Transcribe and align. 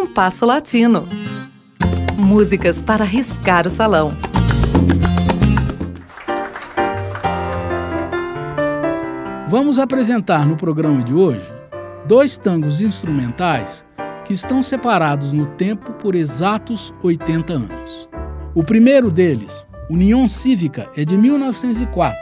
Compasso 0.00 0.46
Latino. 0.46 1.08
Músicas 2.16 2.80
para 2.80 3.04
riscar 3.04 3.66
o 3.66 3.68
salão. 3.68 4.12
Vamos 9.48 9.76
apresentar 9.76 10.46
no 10.46 10.56
programa 10.56 11.02
de 11.02 11.12
hoje 11.12 11.44
dois 12.06 12.38
tangos 12.38 12.80
instrumentais 12.80 13.84
que 14.24 14.32
estão 14.32 14.62
separados 14.62 15.32
no 15.32 15.46
tempo 15.46 15.90
por 15.94 16.14
exatos 16.14 16.94
80 17.02 17.54
anos. 17.54 18.08
O 18.54 18.62
primeiro 18.62 19.10
deles, 19.10 19.66
União 19.90 20.28
Cívica, 20.28 20.88
é 20.96 21.04
de 21.04 21.16
1904. 21.16 22.20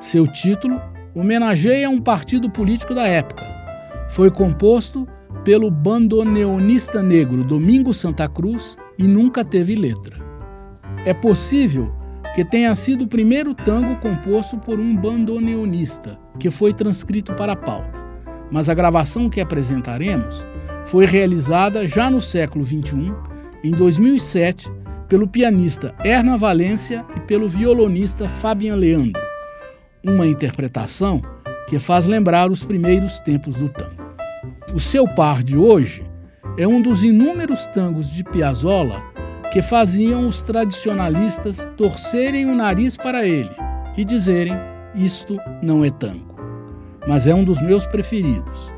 Seu 0.00 0.26
título 0.26 0.80
homenageia 1.14 1.90
um 1.90 2.00
partido 2.00 2.48
político 2.48 2.94
da 2.94 3.06
época. 3.06 3.44
Foi 4.08 4.30
composto 4.30 5.06
pelo 5.44 5.70
bandoneonista 5.70 7.02
negro 7.02 7.42
Domingo 7.44 7.92
Santa 7.92 8.28
Cruz 8.28 8.76
e 8.98 9.04
nunca 9.04 9.44
teve 9.44 9.74
letra. 9.74 10.16
É 11.04 11.12
possível 11.12 11.92
que 12.34 12.44
tenha 12.44 12.74
sido 12.74 13.04
o 13.04 13.08
primeiro 13.08 13.54
tango 13.54 13.96
composto 13.96 14.56
por 14.56 14.78
um 14.78 14.96
bandoneonista, 14.96 16.18
que 16.38 16.50
foi 16.50 16.72
transcrito 16.72 17.34
para 17.34 17.52
a 17.52 17.56
pauta, 17.56 18.00
mas 18.50 18.68
a 18.68 18.74
gravação 18.74 19.28
que 19.28 19.40
apresentaremos 19.40 20.44
foi 20.84 21.06
realizada 21.06 21.86
já 21.86 22.10
no 22.10 22.22
século 22.22 22.64
XXI, 22.64 23.12
em 23.62 23.72
2007, 23.72 24.70
pelo 25.08 25.28
pianista 25.28 25.94
Erna 26.02 26.38
Valência 26.38 27.04
e 27.16 27.20
pelo 27.20 27.48
violonista 27.48 28.28
Fabian 28.28 28.76
Leandro, 28.76 29.20
uma 30.02 30.26
interpretação 30.26 31.20
que 31.68 31.78
faz 31.78 32.06
lembrar 32.06 32.50
os 32.50 32.64
primeiros 32.64 33.20
tempos 33.20 33.54
do 33.56 33.68
tango. 33.68 34.01
O 34.74 34.80
seu 34.80 35.06
par 35.06 35.42
de 35.42 35.54
hoje 35.54 36.02
é 36.56 36.66
um 36.66 36.80
dos 36.80 37.02
inúmeros 37.02 37.66
tangos 37.68 38.10
de 38.10 38.24
Piazzolla 38.24 39.02
que 39.52 39.60
faziam 39.60 40.26
os 40.26 40.40
tradicionalistas 40.40 41.68
torcerem 41.76 42.46
o 42.46 42.54
nariz 42.54 42.96
para 42.96 43.26
ele 43.26 43.50
e 43.98 44.02
dizerem: 44.02 44.54
Isto 44.94 45.36
não 45.62 45.84
é 45.84 45.90
tango. 45.90 46.34
Mas 47.06 47.26
é 47.26 47.34
um 47.34 47.44
dos 47.44 47.60
meus 47.60 47.84
preferidos. 47.84 48.72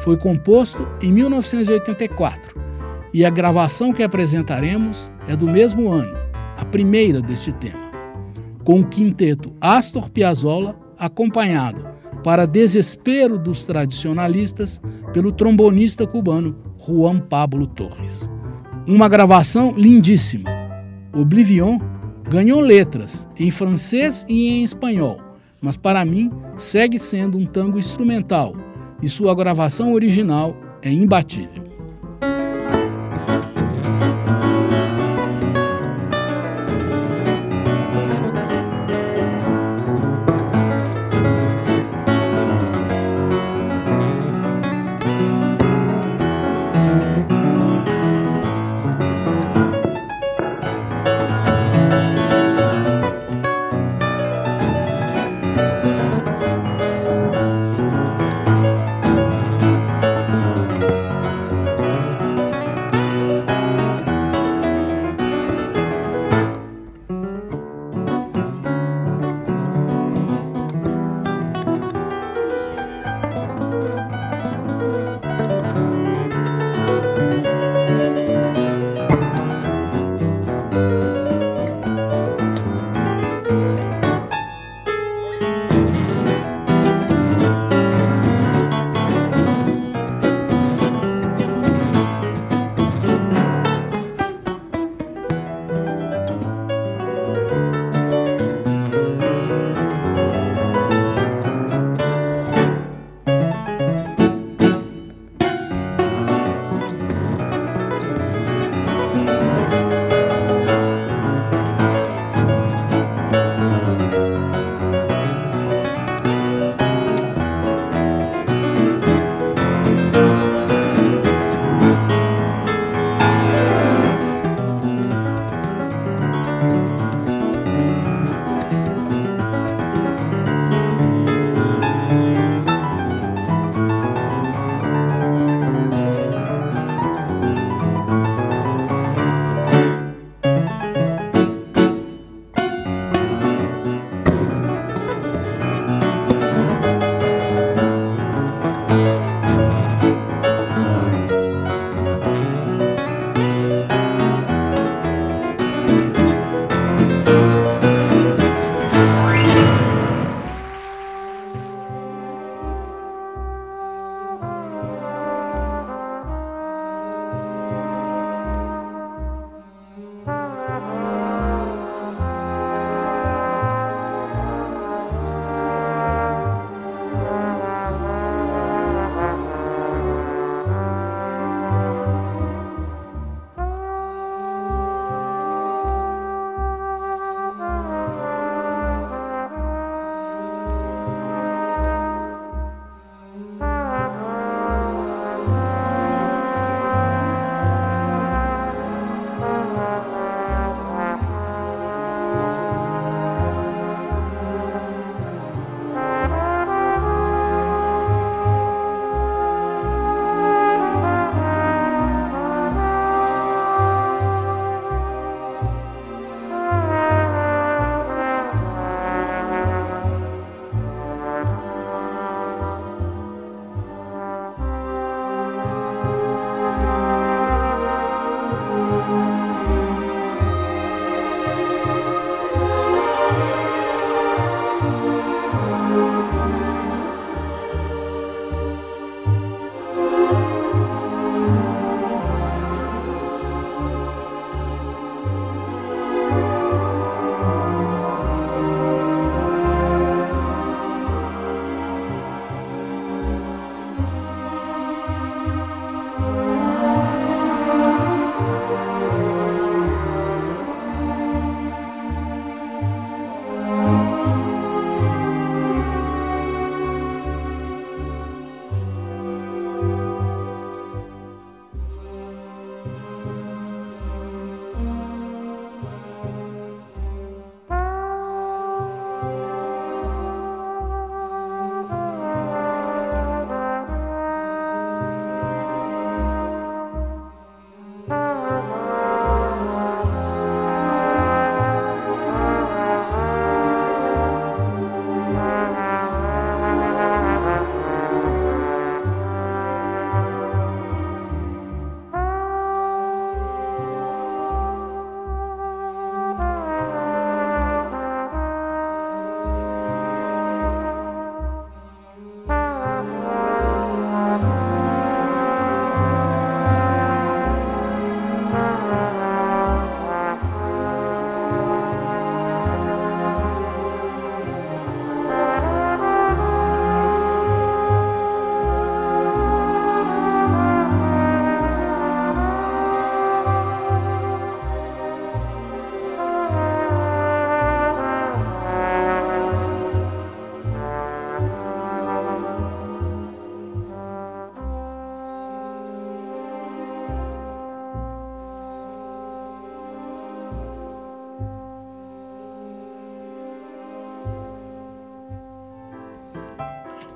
Foi 0.00 0.16
composto 0.16 0.88
em 1.00 1.12
1984 1.12 2.60
e 3.14 3.24
a 3.24 3.30
gravação 3.30 3.92
que 3.92 4.02
apresentaremos 4.02 5.08
é 5.28 5.36
do 5.36 5.46
mesmo 5.46 5.88
ano, 5.88 6.18
a 6.56 6.64
primeira 6.64 7.22
deste 7.22 7.52
tema, 7.52 7.92
com 8.64 8.80
o 8.80 8.88
quinteto 8.88 9.54
Astor 9.60 10.10
Piazzolla 10.10 10.76
acompanhado 10.98 11.97
para 12.22 12.46
desespero 12.46 13.38
dos 13.38 13.64
tradicionalistas, 13.64 14.80
pelo 15.12 15.32
trombonista 15.32 16.06
cubano 16.06 16.56
Juan 16.86 17.20
Pablo 17.20 17.66
Torres. 17.66 18.28
Uma 18.86 19.08
gravação 19.08 19.74
lindíssima. 19.76 20.50
Oblivion 21.12 21.78
ganhou 22.28 22.60
letras 22.60 23.28
em 23.38 23.50
francês 23.50 24.24
e 24.28 24.48
em 24.48 24.64
espanhol, 24.64 25.18
mas 25.60 25.76
para 25.76 26.04
mim 26.04 26.30
segue 26.56 26.98
sendo 26.98 27.38
um 27.38 27.44
tango 27.44 27.78
instrumental 27.78 28.54
e 29.02 29.08
sua 29.08 29.34
gravação 29.34 29.92
original 29.92 30.56
é 30.82 30.90
imbatível. 30.90 31.67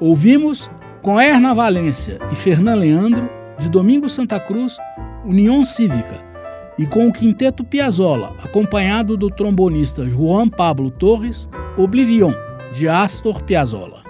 Ouvimos 0.04 0.68
com 1.00 1.20
Erna 1.20 1.54
Valência 1.54 2.18
e 2.32 2.34
Fernand 2.34 2.74
Leandro, 2.74 3.30
de 3.60 3.68
Domingo 3.68 4.08
Santa 4.08 4.40
Cruz, 4.40 4.76
União 5.24 5.64
Cívica, 5.64 6.20
e 6.76 6.84
com 6.84 7.06
o 7.06 7.12
Quinteto 7.12 7.62
Piazzolla, 7.62 8.34
acompanhado 8.42 9.16
do 9.16 9.30
trombonista 9.30 10.10
João 10.10 10.48
Pablo 10.48 10.90
Torres, 10.90 11.48
Oblivion, 11.78 12.32
de 12.72 12.88
Astor 12.88 13.44
Piazzolla. 13.44 14.02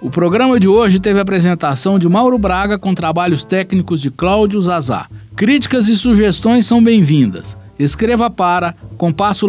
O 0.00 0.08
programa 0.08 0.60
de 0.60 0.68
hoje 0.68 1.00
teve 1.00 1.18
a 1.18 1.22
apresentação 1.22 1.98
de 1.98 2.08
Mauro 2.08 2.38
Braga 2.38 2.78
com 2.78 2.94
trabalhos 2.94 3.44
técnicos 3.44 4.00
de 4.00 4.12
Cláudio 4.12 4.62
Zazá. 4.62 5.08
Críticas 5.34 5.88
e 5.88 5.96
sugestões 5.96 6.64
são 6.64 6.80
bem-vindas. 6.80 7.58
Escreva 7.76 8.30
para 8.30 8.76
compasso. 8.96 9.48